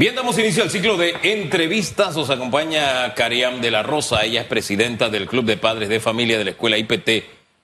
[0.00, 2.16] Bien, damos inicio al ciclo de entrevistas.
[2.16, 4.24] Nos acompaña Cariam de la Rosa.
[4.24, 7.08] Ella es presidenta del Club de Padres de Familia de la Escuela IPT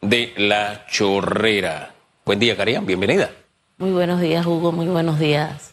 [0.02, 1.94] de La Chorrera.
[2.26, 2.84] Buen día, Cariam.
[2.84, 3.30] Bienvenida.
[3.78, 4.70] Muy buenos días, Hugo.
[4.70, 5.72] Muy buenos días,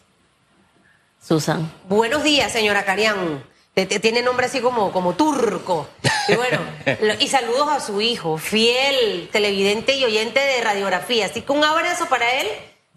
[1.22, 1.70] Susan.
[1.86, 3.42] Buenos días, señora Cariam.
[3.74, 5.86] Tiene nombre así como, como turco.
[6.28, 6.60] Y bueno,
[7.20, 11.26] y saludos a su hijo, fiel televidente y oyente de radiografía.
[11.26, 12.46] Así que un abrazo para él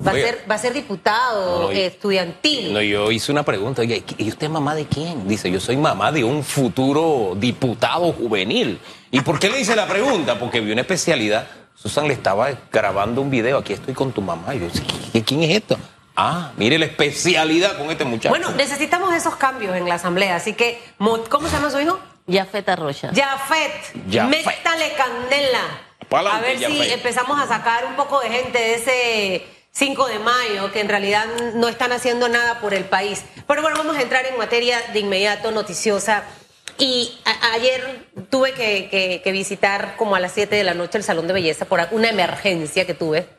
[0.06, 2.72] Va a, ser, va a ser diputado estudiantil.
[2.72, 5.28] No, yo hice una pregunta, oye, ¿y usted es mamá de quién?
[5.28, 8.80] Dice, yo soy mamá de un futuro diputado juvenil.
[9.10, 10.38] ¿Y por qué le hice la pregunta?
[10.38, 11.48] Porque vi una especialidad.
[11.74, 14.54] Susan le estaba grabando un video, aquí estoy con tu mamá.
[14.54, 14.68] yo,
[15.26, 15.78] ¿quién es esto?
[16.16, 18.30] Ah, mire la especialidad con este muchacho.
[18.30, 22.00] Bueno, necesitamos esos cambios en la asamblea, así que, ¿cómo se llama su hijo?
[22.28, 23.12] Yafet Arrocha.
[23.14, 23.96] Yafet.
[24.06, 26.32] Métale candela.
[26.32, 30.72] a ver si empezamos a sacar un poco de gente de ese 5 de mayo,
[30.72, 33.24] que en realidad no están haciendo nada por el país.
[33.48, 36.24] Pero bueno, vamos a entrar en materia de inmediato noticiosa.
[36.80, 37.16] Y
[37.54, 41.66] ayer tuve que, visitar como a las 7 de la noche el salón de belleza
[41.66, 43.30] por una emergencia que tuve.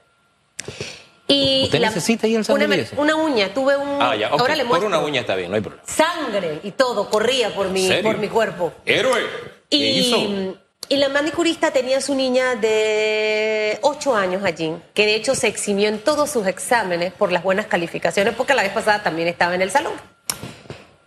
[1.26, 3.00] Y ¿Usted necesita ir al salón una, de belleza?
[3.00, 4.00] Una uña, tuve un...
[4.00, 4.88] Ah, ya, Ahora le muestro.
[4.88, 5.82] Por una uña está bien, no hay problema.
[5.88, 8.72] Sangre y todo corría por mi, por mi cuerpo.
[8.86, 9.26] ¡Héroe!
[9.68, 10.56] ¿Qué y, hizo?
[10.90, 15.88] Y la manicurista tenía su niña de 8 años allí, que de hecho se eximió
[15.88, 19.60] en todos sus exámenes por las buenas calificaciones, porque la vez pasada también estaba en
[19.60, 19.92] el salón.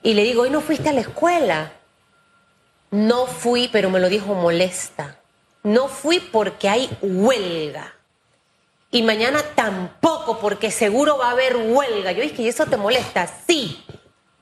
[0.04, 1.72] Y le digo, ¿y no fuiste a la escuela?
[2.92, 5.18] No fui, pero me lo dijo molesta.
[5.64, 7.96] No fui porque hay huelga.
[8.92, 12.12] Y mañana tampoco, porque seguro va a haber huelga.
[12.12, 13.28] Yo dije, ¿y eso te molesta?
[13.48, 13.84] Sí.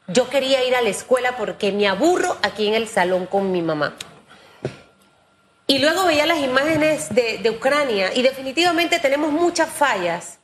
[0.08, 3.62] Yo quería ir a la escuela porque me aburro aquí en el salón con mi
[3.62, 3.96] mamá.
[5.70, 10.40] Y luego veía las imágenes de, Ucrania y definitivamente tenemos muchas fallas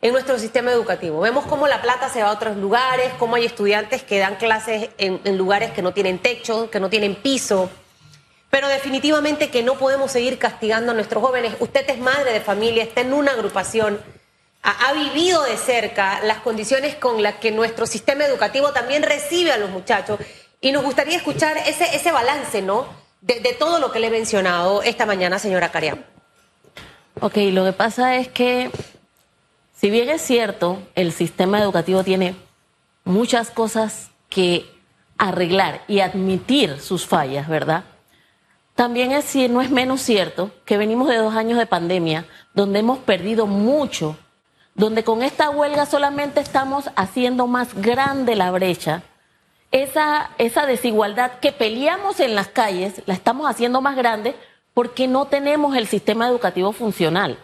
[0.00, 1.18] en nuestro sistema educativo.
[1.18, 4.90] Vemos cómo la plata se va a otros lugares, cómo hay estudiantes que dan clases
[4.96, 7.68] en, lugares que no tienen techo, que no tienen piso.
[8.48, 11.56] Pero definitivamente que no podemos seguir castigando a nuestros jóvenes.
[11.58, 14.00] Usted es madre de familia, está en una agrupación,
[14.62, 19.50] ha, ha vivido de cerca las condiciones con las que nuestro sistema educativo también recibe
[19.50, 20.20] a los muchachos.
[20.60, 22.99] Y nos gustaría escuchar ese, ese balance, ¿no?
[23.20, 25.98] De, todo lo que le he mencionado esta mañana, señora Cariam.
[27.20, 28.70] Ok, lo que pasa es que,
[29.74, 32.34] si bien es cierto, el sistema educativo tiene
[33.04, 34.70] muchas cosas que
[35.18, 37.84] arreglar y admitir sus fallas, ¿verdad?
[38.74, 42.98] También es, no es menos cierto que venimos de dos años de pandemia donde hemos
[43.00, 44.16] perdido mucho,
[44.74, 49.02] donde con esta huelga solamente estamos haciendo más grande la brecha
[49.70, 54.34] esa, esa desigualdad que peleamos en las calles, la estamos haciendo más grande
[54.74, 57.38] porque no tenemos el sistema educativo funcional.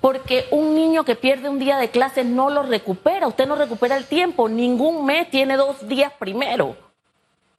[0.00, 3.96] Porque un niño que pierde un día de clases no lo recupera, usted no recupera
[3.96, 6.76] el tiempo, ningún mes tiene dos días primero.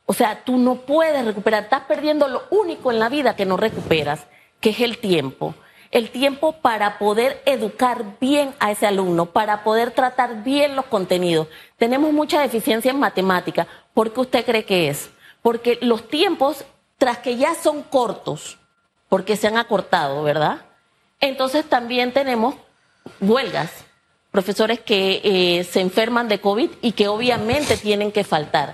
[0.05, 3.57] O sea, tú no puedes recuperar, estás perdiendo lo único en la vida que no
[3.57, 4.25] recuperas,
[4.59, 5.55] que es el tiempo
[5.95, 11.47] el tiempo para poder educar bien a ese alumno, para poder tratar bien los contenidos.
[11.77, 13.65] Tenemos mucha deficiencia en matemática.
[13.93, 15.09] ¿Por qué usted cree que es?
[15.41, 16.65] Porque los tiempos,
[16.97, 18.57] tras que ya son cortos,
[19.07, 20.65] porque se han acortado, ¿verdad?
[21.21, 22.55] Entonces también tenemos
[23.21, 23.71] huelgas,
[24.31, 28.73] profesores que eh, se enferman de COVID y que obviamente tienen que faltar.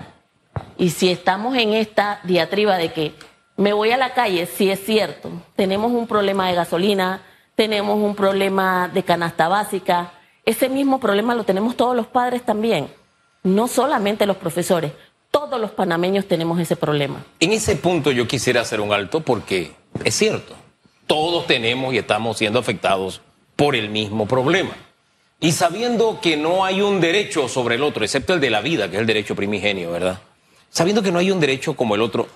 [0.76, 3.14] Y si estamos en esta diatriba de que
[3.62, 5.30] me voy a la calle, sí es cierto.
[5.54, 7.22] Tenemos un problema de gasolina,
[7.54, 10.14] tenemos un problema de canasta básica.
[10.44, 12.88] Ese mismo problema lo tenemos todos los padres también,
[13.44, 14.90] no solamente los profesores.
[15.30, 17.24] Todos los panameños tenemos ese problema.
[17.38, 19.70] En ese punto yo quisiera hacer un alto porque
[20.02, 20.54] es cierto,
[21.06, 23.20] todos tenemos y estamos siendo afectados
[23.54, 24.74] por el mismo problema.
[25.38, 28.90] Y sabiendo que no hay un derecho sobre el otro, excepto el de la vida,
[28.90, 30.20] que es el derecho primigenio, ¿verdad?
[30.68, 32.28] Sabiendo que no hay un derecho como el otro,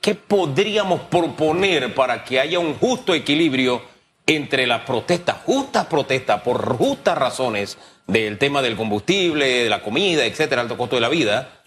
[0.00, 3.82] ¿qué, podríamos proponer para que haya un justo equilibrio
[4.26, 10.24] entre las protestas, justas protestas por justas razones del tema del combustible, de la comida,
[10.24, 11.62] etcétera, alto costo de la vida,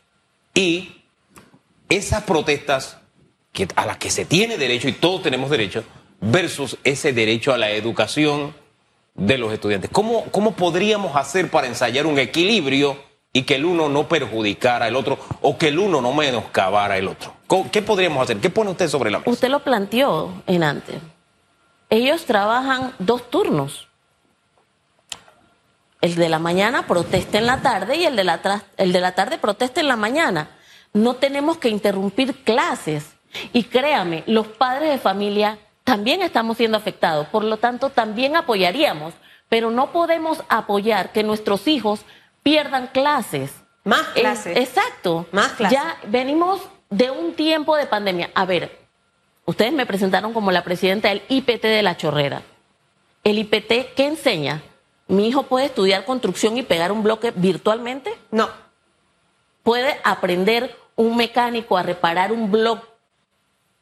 [0.53, 0.91] y
[1.89, 2.97] esas protestas
[3.75, 5.83] a las que se tiene derecho y todos tenemos derecho,
[6.19, 8.55] versus ese derecho a la educación
[9.15, 9.89] de los estudiantes.
[9.91, 13.10] ¿Cómo, cómo podríamos hacer para ensayar un equilibrio?
[13.33, 17.07] Y que el uno no perjudicara al otro o que el uno no menoscabara al
[17.07, 17.33] otro.
[17.71, 18.37] ¿Qué podríamos hacer?
[18.37, 19.29] ¿Qué pone usted sobre la mesa?
[19.29, 20.97] Usted lo planteó en antes.
[21.89, 23.87] Ellos trabajan dos turnos.
[26.01, 29.13] El de la mañana protesta en la tarde y el de la, el de la
[29.13, 30.49] tarde protesta en la mañana.
[30.93, 33.13] No tenemos que interrumpir clases.
[33.53, 37.27] Y créame, los padres de familia también estamos siendo afectados.
[37.27, 39.13] Por lo tanto, también apoyaríamos.
[39.47, 42.05] Pero no podemos apoyar que nuestros hijos
[42.43, 43.51] pierdan clases
[43.83, 44.57] Más clases.
[44.57, 45.25] exacto.
[45.31, 45.77] Más clases.
[45.77, 48.29] Ya venimos de un tiempo de pandemia.
[48.35, 48.79] A ver,
[49.45, 52.41] ustedes me presentaron como la presidenta del IPT de la Chorrera.
[53.23, 54.61] ¿El IPT qué enseña?
[55.07, 58.13] ¿Mi hijo puede estudiar construcción y pegar un bloque virtualmente?
[58.31, 58.49] No.
[59.63, 62.87] ¿Puede aprender un mecánico a reparar un bloque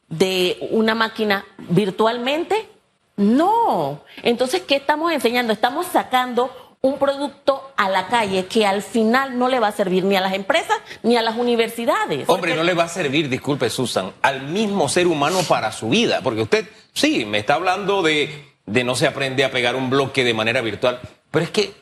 [0.08, 2.68] de una máquina virtualmente?
[3.16, 4.02] No.
[4.24, 5.54] Entonces, ¿qué estamos enseñando?
[5.54, 6.50] Estamos sacando
[6.82, 10.22] un producto a la calle que al final no le va a servir ni a
[10.22, 12.28] las empresas ni a las universidades.
[12.30, 16.22] Hombre, no le va a servir, disculpe Susan, al mismo ser humano para su vida,
[16.24, 20.24] porque usted, sí, me está hablando de, de no se aprende a pegar un bloque
[20.24, 21.74] de manera virtual, pero es que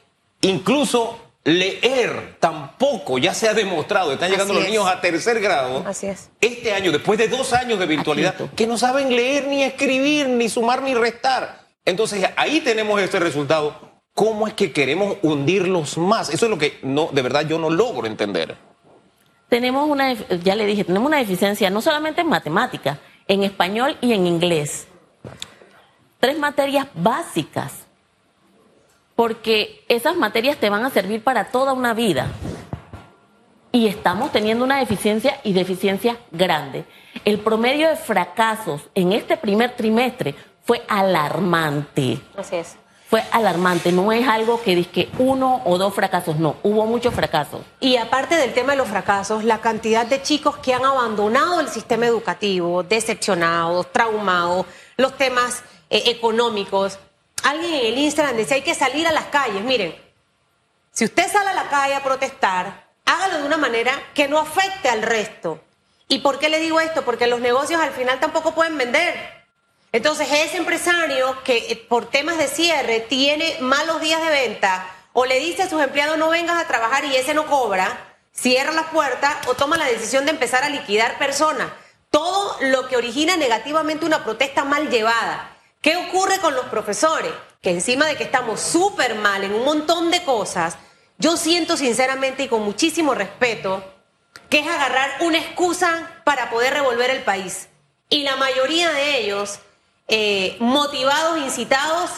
[0.42, 4.70] incluso leer tampoco ya se ha demostrado, están llegando Así los es.
[4.72, 6.30] niños a tercer grado, Así es.
[6.42, 10.50] este año, después de dos años de virtualidad, que no saben leer ni escribir, ni
[10.50, 11.68] sumar ni restar.
[11.86, 13.87] Entonces ahí tenemos este resultado.
[14.18, 16.34] ¿Cómo es que queremos hundirlos más?
[16.34, 18.58] Eso es lo que no, de verdad yo no logro entender.
[19.48, 22.98] Tenemos una, ya le dije, tenemos una deficiencia no solamente en matemáticas,
[23.28, 24.88] en español y en inglés.
[26.20, 27.86] Tres materias básicas,
[29.16, 32.32] porque esas materias te van a servir para toda una vida.
[33.72, 36.86] Y estamos teniendo una deficiencia y deficiencia grande.
[37.24, 40.34] El promedio de fracasos en este primer trimestre
[40.64, 42.78] fue alarmante Así es.
[43.10, 43.92] Fue alarmante.
[43.92, 46.58] No es algo que que uno o dos fracasos, no.
[46.64, 47.62] Hubo muchos fracasos.
[47.80, 51.70] Y aparte del tema de los fracasos, la cantidad de chicos que han abandonado el
[51.70, 54.66] sistema educativo, decepcionados, traumados,
[54.98, 57.00] los temas eh, económicos.
[57.44, 59.64] Alguien en el Instagram decía hay que salir a las calles.
[59.64, 59.96] Miren,
[60.92, 64.90] si usted sale a la calle a protestar, hágalo de una manera que no afecte
[64.90, 65.62] al resto.
[66.10, 67.04] ¿Y por qué le digo esto?
[67.04, 69.37] Porque los negocios al final tampoco pueden vender.
[69.92, 75.26] Entonces, ese empresario que eh, por temas de cierre tiene malos días de venta o
[75.26, 78.88] le dice a sus empleados no vengas a trabajar y ese no cobra, cierra las
[78.88, 81.70] puertas o toma la decisión de empezar a liquidar personas.
[82.12, 85.58] Todo lo que origina negativamente una protesta mal llevada.
[85.82, 87.32] ¿Qué ocurre con los profesores?
[87.62, 90.78] Que encima de que estamos súper mal en un montón de cosas,
[91.18, 93.84] yo siento sinceramente y con muchísimo respeto
[94.50, 97.70] que es agarrar una excusa para poder revolver el país.
[98.10, 99.60] Y la mayoría de ellos
[100.08, 102.12] eh, motivados, incitados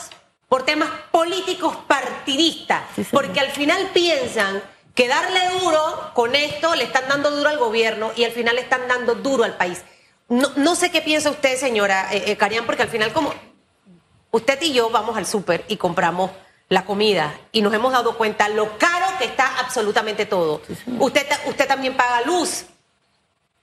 [0.48, 4.62] por temas políticos partidistas, Sí, porque al final piensan
[4.96, 8.62] que darle duro con esto le están dando duro al gobierno y al final le
[8.62, 9.84] están dando duro al país.
[10.28, 13.34] No, no sé qué piensa usted, señora eh, eh, Carián, porque al final como
[14.32, 16.32] usted y yo vamos al súper y compramos
[16.68, 20.62] la comida y nos hemos dado cuenta lo caro que está absolutamente todo.
[21.00, 22.66] usted, usted también paga luz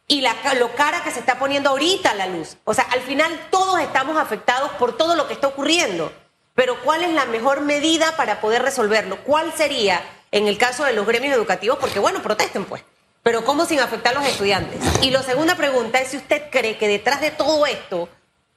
[0.08, 2.56] y la, lo cara que se está poniendo ahorita la luz.
[2.64, 6.12] O sea, al final todos estamos afectados por todo lo que está ocurriendo.
[6.55, 9.19] Pero ¿cuál es la mejor medida para poder resolverlo?
[9.25, 10.00] ¿Cuál sería
[10.31, 11.79] en el caso de los gremios educativos?
[11.79, 12.82] Porque bueno, protesten pues.
[13.23, 14.81] Pero ¿cómo sin afectar a los estudiantes?
[15.03, 18.08] Y la segunda pregunta es si usted cree que detrás de todo esto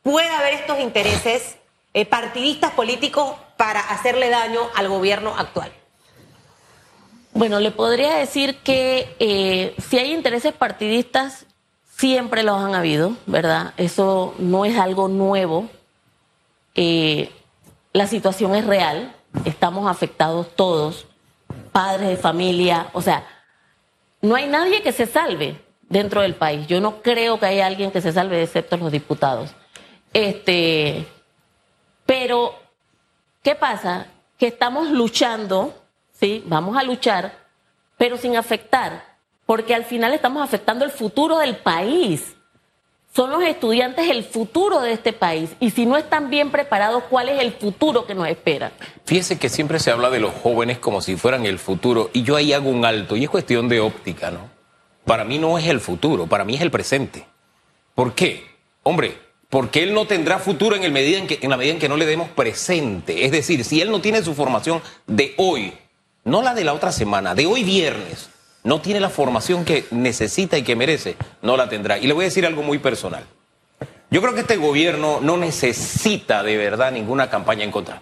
[0.04, 1.58] puede haber estos intereses
[1.94, 5.74] eh, partidistas políticos para hacerle daño al gobierno actual.
[7.34, 11.46] Bueno, le podría decir que eh, si hay intereses partidistas,
[11.96, 13.74] siempre los han habido, ¿verdad?
[13.78, 15.70] Eso no es algo nuevo.
[16.76, 17.32] Eh,
[17.94, 19.16] la situación es real,
[19.46, 21.06] estamos afectados todos,
[21.72, 23.26] padres de familia, o sea,
[24.22, 25.60] no hay nadie que se salve
[25.90, 26.68] dentro del país.
[26.68, 29.52] Yo no creo que haya alguien que se salve excepto los diputados.
[30.14, 31.06] Este,
[32.06, 32.56] pero
[33.44, 34.08] ¿qué pasa?
[34.38, 35.74] Que estamos luchando,
[36.20, 37.48] sí, vamos a luchar,
[37.98, 42.36] pero sin afectar, porque al final estamos afectando el futuro del país.
[43.16, 47.30] Son los estudiantes el futuro de este país y si no están bien preparados, ¿cuál
[47.30, 48.72] es el futuro que nos espera?
[49.06, 52.36] Fíjese que siempre se habla de los jóvenes como si fueran el futuro y yo
[52.36, 54.52] ahí hago un alto y es cuestión de óptica, ¿no?
[55.06, 57.26] Para mí no es el futuro, para mí es el presente.
[57.96, 58.46] ¿Por qué?
[58.84, 59.18] Hombre,
[59.50, 60.94] porque él no tendrá futuro en, en
[61.50, 63.26] la medida en que no le demos presente.
[63.26, 65.74] Es decir, si él no tiene su formación de hoy,
[66.30, 68.30] no la de la otra semana, de hoy viernes,
[68.64, 71.98] no tiene la formación que necesita y que merece, no la tendrá.
[71.98, 73.24] Y le voy a decir algo muy personal.
[74.12, 78.02] Yo creo que este gobierno no necesita de verdad ninguna campaña en contra.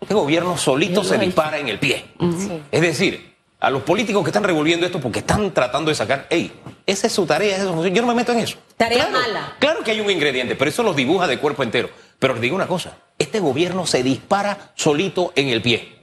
[0.00, 2.06] Este gobierno solito se dispara en el pie.
[2.18, 2.62] Sí.
[2.70, 6.52] Es decir, a los políticos que están revolviendo esto porque están tratando de sacar, hey,
[6.86, 8.56] esa es su tarea, esa es su yo no me meto en eso.
[8.76, 9.56] Tarea Claro, mala.
[9.58, 11.90] Claro que hay un ingrediente, pero eso los dibuja de cuerpo entero.
[12.18, 15.99] Pero les digo una cosa, este gobierno se dispara solito en el pie.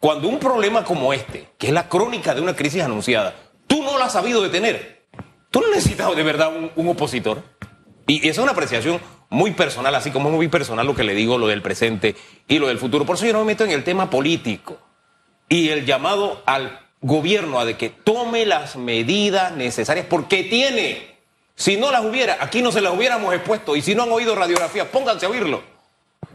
[0.00, 3.34] Cuando un problema como este, que es la crónica de una crisis anunciada,
[3.66, 5.06] tú no lo has sabido detener,
[5.50, 7.42] tú no necesitas de verdad un, un opositor.
[8.06, 11.14] Y esa es una apreciación muy personal, así como es muy personal lo que le
[11.14, 13.04] digo, lo del presente y lo del futuro.
[13.04, 14.78] Por eso yo no me meto en el tema político
[15.48, 21.18] y el llamado al gobierno a que tome las medidas necesarias porque tiene.
[21.54, 23.74] Si no las hubiera, aquí no se las hubiéramos expuesto.
[23.74, 25.62] Y si no han oído radiografía, pónganse a oírlo.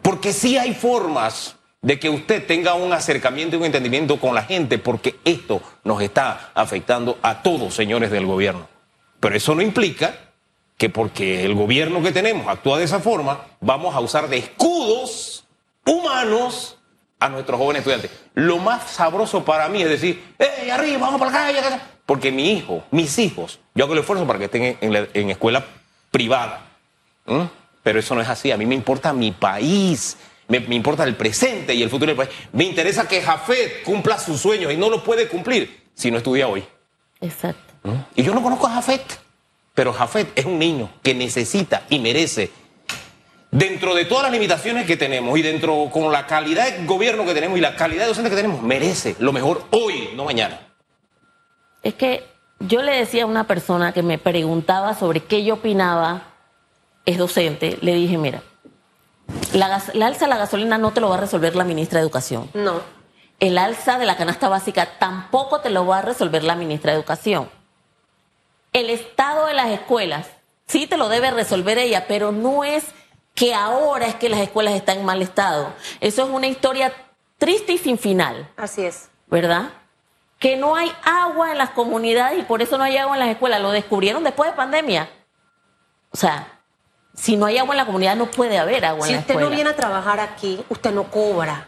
[0.01, 4.43] Porque sí hay formas de que usted tenga un acercamiento y un entendimiento con la
[4.43, 8.67] gente, porque esto nos está afectando a todos, señores del gobierno.
[9.19, 10.15] Pero eso no implica
[10.77, 15.45] que porque el gobierno que tenemos actúa de esa forma, vamos a usar de escudos
[15.85, 16.77] humanos
[17.19, 18.11] a nuestros jóvenes estudiantes.
[18.33, 21.79] Lo más sabroso para mí es decir, ¡eh, arriba, vamos para la calle!
[22.05, 25.65] Porque mi hijo, mis hijos, yo hago el esfuerzo para que estén en, escuela
[26.11, 26.61] privada.
[27.83, 28.51] Pero eso no es así.
[28.51, 32.29] A mí me importa mi país, me, importa el presente y el futuro del país.
[32.51, 36.47] Me interesa que Jafet cumpla sus sueños y no lo puede cumplir si no estudia
[36.47, 36.63] hoy.
[37.21, 37.73] Exacto.
[38.15, 39.19] Y yo no conozco a Jafet,
[39.73, 42.51] pero Jafet es un niño que necesita y merece
[43.51, 47.33] dentro de todas las limitaciones que tenemos y dentro con la calidad de gobierno que
[47.33, 50.59] tenemos y la calidad de docente que tenemos, merece lo mejor hoy, no mañana.
[51.83, 52.23] Es que
[52.59, 56.23] yo le decía a una persona que me preguntaba sobre qué yo opinaba,
[57.05, 58.41] es docente, le dije, mira,
[59.53, 62.49] la, alza de la gasolina no te lo va a resolver la ministra de Educación.
[62.53, 62.81] No.
[63.39, 66.97] El alza de la canasta básica tampoco te lo va a resolver la ministra de
[66.97, 67.49] Educación.
[68.71, 70.27] El estado de las escuelas
[70.67, 72.85] sí te lo debe resolver ella, pero no es
[73.35, 75.73] que ahora es que las escuelas están en mal estado.
[75.99, 76.93] Eso es una historia
[77.37, 78.49] triste y sin final.
[78.57, 79.09] Así es.
[79.27, 79.69] ¿Verdad?
[80.39, 83.29] Que no hay agua en las comunidades y por eso no hay agua en las
[83.29, 83.61] escuelas.
[83.61, 85.09] Lo descubrieron después de pandemia.
[86.11, 86.61] O sea,
[87.15, 89.25] si no hay agua en la comunidad no puede haber agua en la escuela.
[89.25, 91.67] Si usted no viene a trabajar aquí, usted no cobra.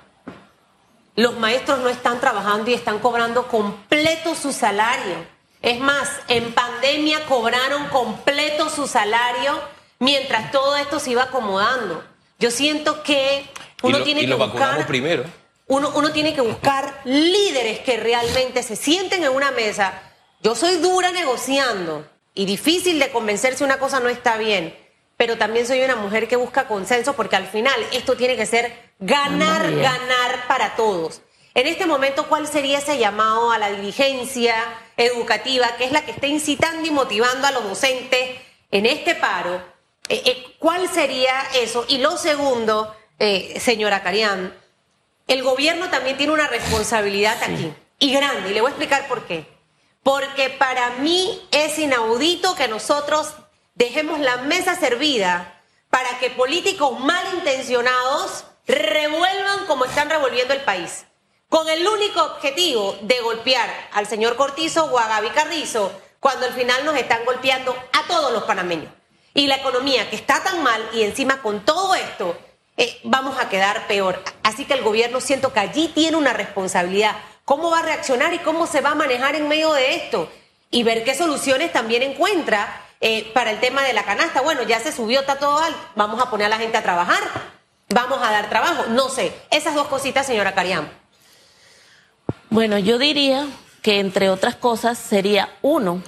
[1.16, 5.16] Los maestros no están trabajando y están cobrando completo su salario.
[5.62, 9.60] Es más, en pandemia cobraron completo su salario
[10.00, 12.04] mientras todo esto se iba acomodando.
[12.38, 13.50] Yo siento que
[13.82, 15.24] uno tiene que buscar primero.
[15.68, 19.94] Uno, uno tiene que buscar líderes que realmente se sienten en una mesa.
[20.44, 24.75] Yo soy dura negociando y difícil de convencer si una cosa no está bien,
[25.17, 28.91] pero también soy una mujer que busca consenso porque al final esto tiene que ser
[29.00, 31.22] ganar, ganar para todos.
[31.53, 34.55] En este momento, ¿cuál sería ese llamado a la dirigencia
[34.98, 38.41] educativa, que es la que está incitando y motivando a los docentes
[38.72, 39.55] en este paro?
[40.10, 41.86] Eh, eh, ¿Cuál sería eso?
[41.88, 44.53] Y lo segundo, eh, señora Carián,
[45.27, 49.25] el gobierno también tiene una responsabilidad aquí, y grande, y le voy a explicar por
[49.25, 49.45] qué.
[50.03, 53.34] Porque para mí es inaudito que nosotros
[53.75, 61.05] dejemos la mesa servida para que políticos malintencionados revuelvan como están revolviendo el país,
[61.50, 66.53] con el único objetivo de golpear al señor Cortizo o a Gaby Carrizo, cuando al
[66.53, 68.91] final nos están golpeando a todos los panameños
[69.36, 72.36] y la economía que está tan mal y encima con todo esto
[72.77, 74.24] eh, vamos a quedar peor.
[74.41, 77.15] Así que el gobierno siento que allí tiene una responsabilidad.
[77.44, 80.32] ¿Cómo va a reaccionar y cómo se va a manejar en medio de esto?
[80.72, 84.42] Y ver qué soluciones también encuentra eh, para el tema de la canasta.
[84.42, 85.80] Bueno, ya se subió, está todo alto.
[85.96, 87.22] Vamos a poner a la gente a trabajar.
[87.90, 88.86] Vamos a dar trabajo.
[88.90, 89.34] No sé.
[89.52, 90.88] Esas dos cositas, señora Cariam.
[92.50, 93.48] Bueno, yo diría
[93.82, 96.02] que entre otras cosas sería uno,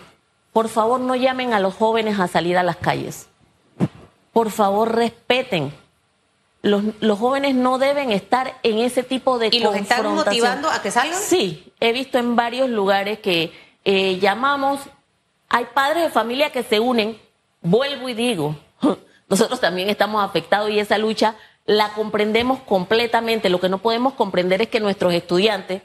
[0.53, 3.27] por favor, no llamen a los jóvenes a salir a las calles.
[4.33, 5.73] Por favor, respeten.
[6.63, 10.89] Los, jóvenes no deben estar en ese tipo de ¿Y los están motivando a que
[10.89, 11.19] salgan?
[11.19, 13.53] Sí, he visto en varios lugares que
[13.85, 14.79] eh, llamamos,
[15.49, 17.19] hay padres de familia que se unen,
[17.61, 18.55] vuelvo y digo,
[19.29, 21.35] nosotros también estamos afectados y esa lucha
[21.65, 23.49] la comprendemos completamente.
[23.49, 25.81] Lo que no podemos comprender es que nuestros estudiantes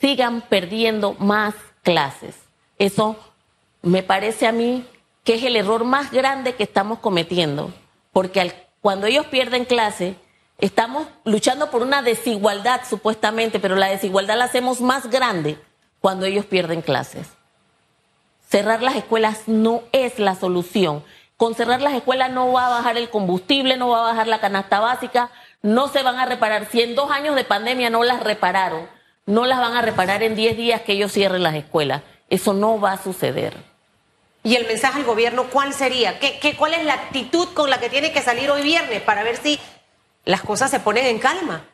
[0.00, 2.34] sigan perdiendo más clases.
[2.78, 3.16] Eso
[3.82, 4.84] me parece a mí
[5.24, 7.72] que es el error más grande que estamos cometiendo,
[8.12, 10.16] porque cuando ellos pierden clase,
[10.58, 15.58] estamos luchando por una desigualdad supuestamente, pero la desigualdad la hacemos más grande
[16.00, 17.28] cuando ellos pierden clases.
[18.50, 21.04] Cerrar las escuelas no es la solución.
[21.36, 24.40] Con cerrar las escuelas no va a bajar el combustible, no va a bajar la
[24.40, 25.30] canasta básica,
[25.62, 26.66] no se van a reparar.
[26.68, 28.88] Si en dos años de pandemia no las repararon,
[29.24, 32.02] no las van a reparar en diez días que ellos cierren las escuelas.
[32.28, 33.56] Eso no va a suceder.
[34.42, 36.18] Y el mensaje al gobierno, ¿cuál sería?
[36.18, 39.22] ¿Qué, qué, cuál es la actitud con la que tiene que salir hoy viernes para
[39.22, 39.60] ver si
[40.24, 41.66] las cosas se ponen en calma?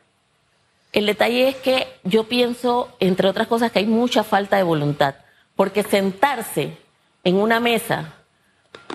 [0.93, 5.15] El detalle es que yo pienso, entre otras cosas, que hay mucha falta de voluntad,
[5.57, 6.77] porque sentarse
[7.25, 8.13] en una mesa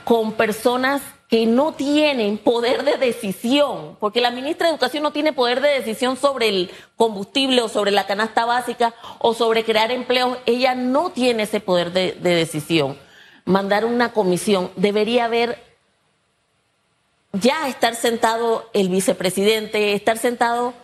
[0.04, 5.32] con personas que no tienen poder de decisión, porque la ministra de Educación no tiene
[5.32, 10.38] poder de decisión sobre el combustible o sobre la canasta básica o sobre crear empleos,
[10.46, 12.98] ella no tiene ese poder de decisión.
[13.44, 15.58] Mandar una comisión, debería haber
[17.32, 20.74] ya estar sentado el vicepresidente, estar sentado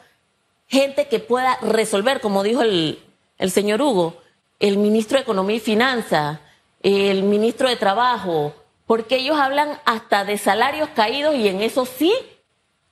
[0.67, 2.99] gente que pueda resolver, como dijo el,
[3.39, 4.17] el señor Hugo,
[4.59, 6.41] el ministro de Economía y Finanzas,
[6.83, 8.55] el ministro de Trabajo,
[8.87, 12.13] porque ellos hablan hasta de salarios caídos y en eso sí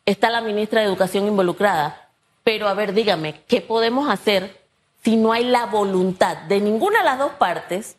[0.04, 2.10] está la ministra de Educación involucrada.
[2.44, 4.64] Pero a ver, dígame, ¿qué podemos hacer
[5.02, 7.96] si no hay la voluntad de ninguna de las dos partes?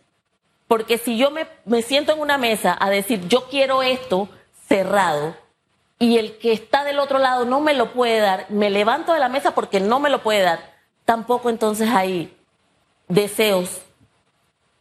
[0.67, 4.29] Porque si yo me, me siento en una mesa a decir, yo quiero esto
[4.67, 5.35] cerrado,
[5.99, 9.19] y el que está del otro lado no me lo puede dar, me levanto de
[9.19, 12.36] la mesa porque no me lo puede dar, tampoco entonces hay
[13.07, 13.69] deseos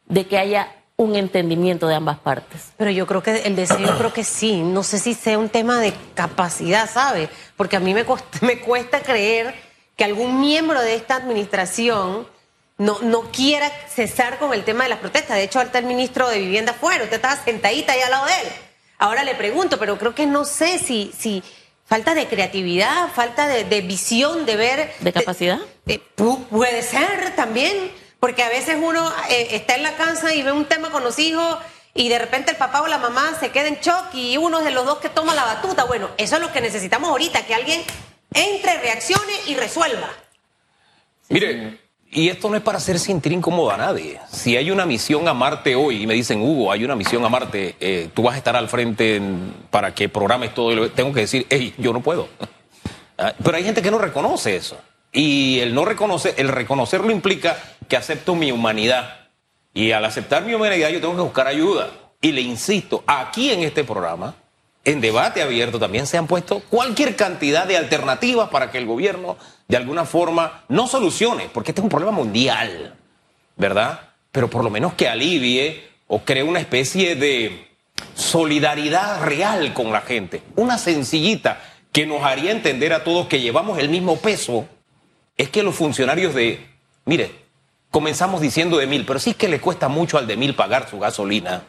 [0.07, 2.73] de que haya un entendimiento de ambas partes.
[2.77, 4.63] Pero yo creo que el deseo, yo creo que sí.
[4.63, 7.29] No sé si sea un tema de capacidad, ¿sabe?
[7.57, 9.55] Porque a mí me cuesta, me cuesta creer
[9.97, 12.27] que algún miembro de esta administración
[12.79, 15.37] no, no quiera cesar con el tema de las protestas.
[15.37, 18.33] De hecho, ahorita el ministro de Vivienda fuera, usted estaba sentadita ahí al lado de
[18.33, 18.49] él.
[18.99, 21.43] Ahora le pregunto, pero creo que no sé si, si
[21.85, 24.93] falta de creatividad, falta de, de visión, de ver...
[25.01, 25.59] ¿De capacidad?
[25.87, 27.75] Eh, pu- puede ser también,
[28.27, 31.17] porque a veces uno eh, está en la casa y ve un tema con los
[31.21, 31.59] hijos
[31.95, 34.73] y de repente el papá o la mamá se queda en shock y uno de
[34.73, 35.85] los dos que toma la batuta.
[35.85, 37.81] Bueno, eso es lo que necesitamos ahorita, que alguien
[38.35, 40.09] entre, reaccione y resuelva.
[41.29, 41.79] Mire,
[42.11, 44.19] y esto no es para hacer sentir incómodo a nadie.
[44.29, 47.29] Si hay una misión a Marte hoy y me dicen, Hugo, hay una misión a
[47.29, 51.13] Marte, eh, tú vas a estar al frente en- para que programes todo, y tengo
[51.13, 52.29] que decir, hey, yo no puedo.
[53.19, 54.77] Ah, Pero hay gente que no reconoce eso.
[55.17, 57.57] Y el no reconocer, el reconocerlo implica
[57.89, 59.29] que acepto mi humanidad.
[59.73, 61.89] Y al aceptar mi humanidad yo tengo que buscar ayuda.
[62.21, 64.35] Y le insisto, aquí en este programa,
[64.85, 69.39] en debate abierto también se han puesto cualquier cantidad de alternativas para que el gobierno
[69.67, 72.95] de alguna forma no solucione, porque este es un problema mundial,
[73.57, 74.01] ¿verdad?
[74.33, 77.69] Pero por lo menos que alivie o cree una especie de
[78.15, 81.59] solidaridad real con la gente, una sencillita
[81.91, 84.69] que nos haría entender a todos que llevamos el mismo peso,
[85.37, 86.67] es que los funcionarios de,
[87.05, 87.31] mire,
[87.91, 90.99] comenzamos diciendo de mil, pero sí que le cuesta mucho al de mil pagar su
[90.99, 91.63] gasolina,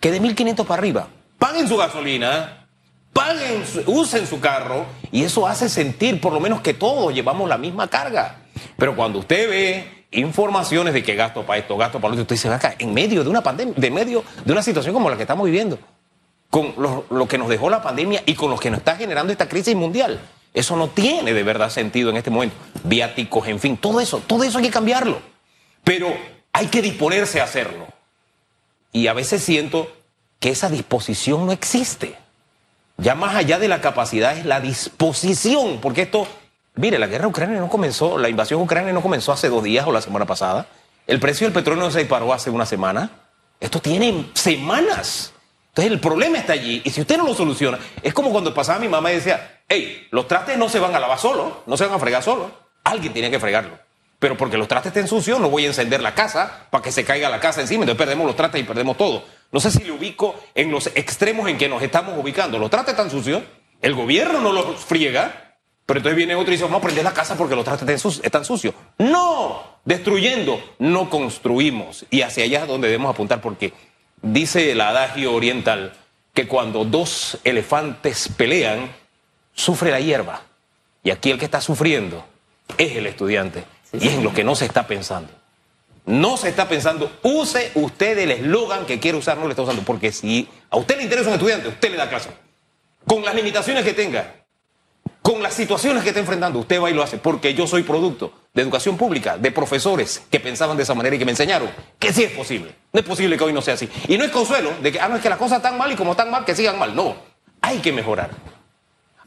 [0.00, 2.66] que de mil quinientos para arriba, paguen su gasolina,
[3.12, 7.58] paguen, usen su carro, y eso hace sentir por lo menos que todos llevamos la
[7.58, 8.42] misma carga.
[8.76, 12.36] Pero cuando usted ve informaciones de que gasto para esto, gasto para lo otro, usted
[12.36, 15.16] dice, "Ven acá, en medio de una pandemia, de medio de una situación como la
[15.16, 15.78] que estamos viviendo,
[16.50, 19.32] con lo, lo que nos dejó la pandemia y con lo que nos está generando
[19.32, 20.20] esta crisis mundial.
[20.58, 22.56] Eso no tiene de verdad sentido en este momento.
[22.82, 25.22] Viáticos, en fin, todo eso, todo eso hay que cambiarlo.
[25.84, 26.12] Pero
[26.52, 27.86] hay que disponerse a hacerlo.
[28.90, 29.88] Y a veces siento
[30.40, 32.16] que esa disposición no existe.
[32.96, 36.26] Ya más allá de la capacidad es la disposición, porque esto,
[36.74, 39.92] mire, la guerra ucrania no comenzó, la invasión ucrania no comenzó hace dos días o
[39.92, 40.66] la semana pasada.
[41.06, 43.12] El precio del petróleo no se disparó hace una semana.
[43.60, 45.32] Esto tiene semanas.
[45.68, 48.80] Entonces el problema está allí y si usted no lo soluciona, es como cuando pasaba
[48.80, 51.84] mi mamá y decía, hey, los trastes no se van a lavar solos, no se
[51.84, 52.50] van a fregar solos,
[52.84, 53.78] alguien tiene que fregarlo.
[54.18, 57.04] Pero porque los trastes estén sucios, no voy a encender la casa para que se
[57.04, 59.24] caiga la casa encima, entonces perdemos los trastes y perdemos todo.
[59.52, 62.58] No sé si le ubico en los extremos en que nos estamos ubicando.
[62.58, 63.42] Los trastes están sucios,
[63.80, 65.54] el gobierno no los friega,
[65.86, 68.44] pero entonces viene otro y dice, vamos a prender la casa porque los trastes están
[68.44, 68.74] sucios.
[68.98, 72.04] No, destruyendo, no construimos.
[72.10, 73.72] Y hacia allá es donde debemos apuntar porque
[74.20, 75.94] dice el adagio oriental
[76.34, 78.90] que cuando dos elefantes pelean,
[79.58, 80.42] sufre la hierba.
[81.02, 82.24] Y aquí el que está sufriendo
[82.78, 83.64] es el estudiante.
[83.92, 85.30] Y es en lo que no se está pensando.
[86.06, 89.82] No se está pensando, use usted el eslogan que quiere usar, no le está usando.
[89.82, 92.30] Porque si a usted le interesa un estudiante, usted le da clase.
[93.06, 94.36] Con las limitaciones que tenga,
[95.22, 97.18] con las situaciones que está enfrentando, usted va y lo hace.
[97.18, 101.18] Porque yo soy producto de educación pública, de profesores que pensaban de esa manera y
[101.18, 101.68] que me enseñaron
[101.98, 102.74] que sí es posible.
[102.92, 103.88] No es posible que hoy no sea así.
[104.06, 105.96] Y no es consuelo de que, ah, no, es que las cosas están mal y
[105.96, 106.94] como están mal, que sigan mal.
[106.94, 107.16] No,
[107.60, 108.30] hay que mejorar.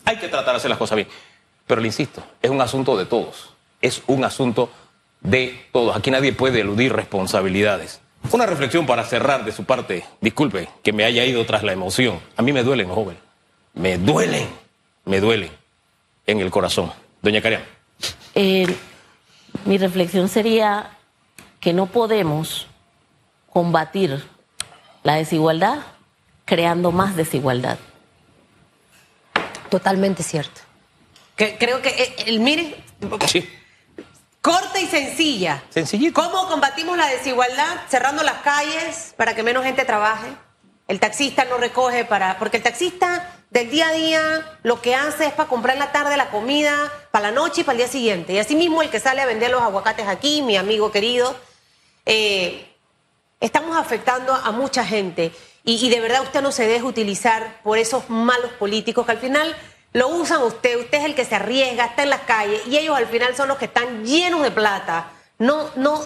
[0.06, 1.08] Hay que tratar de hacer las cosas bien.
[1.68, 3.54] Pero le insisto, es un asunto de todos.
[3.82, 4.70] Es un asunto
[5.22, 5.96] de todos.
[5.96, 8.02] Aquí nadie puede eludir responsabilidades.
[8.32, 10.06] Una reflexión para cerrar de su parte.
[10.22, 12.20] Disculpe que me haya ido tras la emoción.
[12.38, 13.18] A mí me duelen, joven.
[13.74, 14.48] Me duelen.
[15.06, 15.52] Me duelen
[16.28, 16.92] en el corazón.
[17.22, 17.62] Doña Karen.
[18.36, 18.68] Eh,
[19.66, 20.98] mi reflexión sería
[21.60, 22.68] que no podemos
[23.50, 24.24] combatir
[25.04, 25.80] la desigualdad
[26.46, 27.78] creando más desigualdad.
[29.72, 30.62] Totalmente cierto.
[31.36, 32.76] Que, creo que eh, el, mire,
[33.28, 33.50] Sí.
[34.42, 35.64] corta y sencilla.
[35.70, 36.22] Sencillito.
[36.22, 37.78] ¿Cómo combatimos la desigualdad?
[37.90, 40.28] Cerrando las calles para que menos gente trabaje.
[40.90, 42.38] El taxista no recoge para.
[42.38, 44.22] Porque el taxista del día a día
[44.64, 47.64] lo que hace es para comprar en la tarde la comida, para la noche y
[47.64, 48.34] para el día siguiente.
[48.34, 51.34] Y así mismo el que sale a vender los aguacates aquí, mi amigo querido.
[52.06, 52.68] eh,
[53.40, 55.32] estamos afectando a mucha gente.
[55.64, 59.56] Y, de verdad usted no se deje utilizar por esos malos políticos que al final
[59.94, 60.80] lo usan usted.
[60.80, 63.48] Usted es el que se arriesga, está en las calles y ellos al final son
[63.48, 65.12] los que están llenos de plata.
[65.38, 66.02] No, no,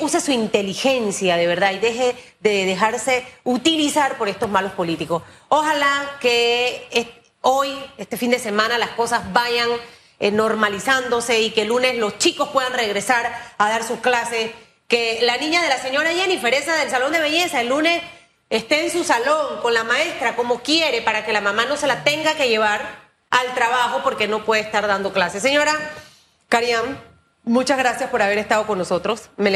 [0.00, 5.22] use su inteligencia de verdad y deje de dejarse utilizar por estos malos políticos.
[5.48, 6.88] Ojalá que
[7.42, 9.68] hoy, este fin de semana, las cosas vayan
[10.18, 14.50] eh, normalizándose y que el lunes los chicos puedan regresar a dar sus clases.
[14.86, 18.02] Que la niña de la señora Jennifer, esa del salón de belleza, el lunes
[18.50, 21.86] esté en su salón con la maestra como quiere para que la mamá no se
[21.86, 25.42] la tenga que llevar al trabajo porque no puede estar dando clases.
[25.42, 25.72] Señora
[26.48, 26.98] Cariam,
[27.44, 29.30] muchas gracias por haber estado con nosotros.
[29.36, 29.50] Me